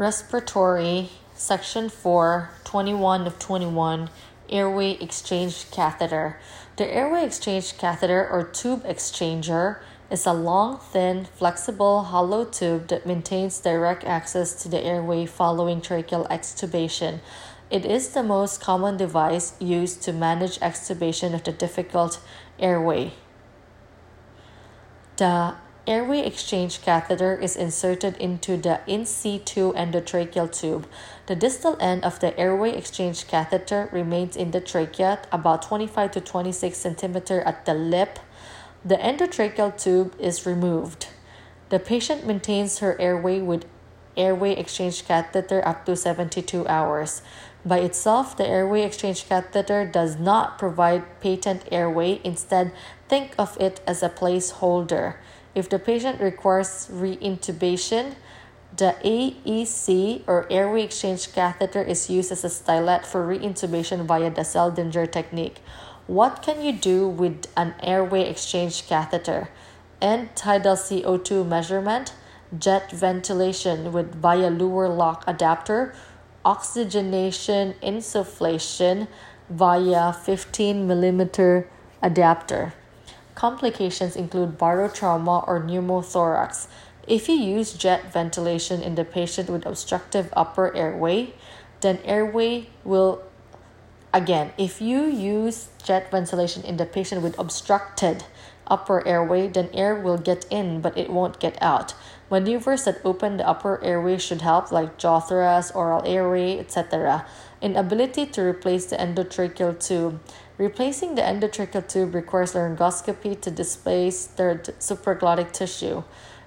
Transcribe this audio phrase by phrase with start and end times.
[0.00, 4.08] Respiratory, Section 4, 21 of 21,
[4.48, 6.38] Airway Exchange Catheter.
[6.76, 13.04] The airway exchange catheter or tube exchanger is a long, thin, flexible, hollow tube that
[13.04, 17.20] maintains direct access to the airway following tracheal extubation.
[17.68, 22.22] It is the most common device used to manage extubation of the difficult
[22.58, 23.12] airway.
[25.18, 30.86] The airway exchange catheter is inserted into the in situ endotracheal tube.
[31.26, 36.20] The distal end of the airway exchange catheter remains in the trachea about 25 to
[36.20, 38.18] 26 centimeter at the lip.
[38.84, 41.08] The endotracheal tube is removed.
[41.70, 43.64] The patient maintains her airway with
[44.16, 47.22] airway exchange catheter up to 72 hours.
[47.64, 52.20] By itself, the airway exchange catheter does not provide patent airway.
[52.24, 52.72] Instead,
[53.08, 55.16] think of it as a placeholder.
[55.54, 58.14] If the patient requires reintubation,
[58.76, 64.42] the AEC or airway exchange catheter is used as a stylet for reintubation via the
[64.42, 65.58] Seldinger technique.
[66.06, 69.48] What can you do with an airway exchange catheter?
[70.00, 72.14] End tidal CO2 measurement,
[72.56, 75.94] jet ventilation with via Luer lock adapter,
[76.44, 79.08] oxygenation insufflation
[79.50, 81.68] via 15 millimeter
[82.02, 82.72] adapter.
[83.40, 86.66] Complications include barotrauma or pneumothorax.
[87.08, 91.32] If you use jet ventilation in the patient with obstructive upper airway,
[91.80, 93.22] then airway will
[94.12, 98.24] again, if you use jet ventilation in the patient with obstructed
[98.70, 101.94] upper airway, then air will get in but it won't get out.
[102.30, 107.26] Maneuvers that open the upper airway should help, like jaw thrust, oral airway, etc.
[107.60, 110.20] Inability to replace the endotracheal tube.
[110.56, 116.04] Replacing the endotracheal tube requires laryngoscopy to displace the supraglottic tissue.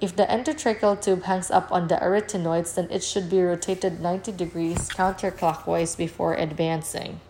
[0.00, 4.32] If the endotracheal tube hangs up on the arytenoids, then it should be rotated 90
[4.32, 7.20] degrees counterclockwise before advancing.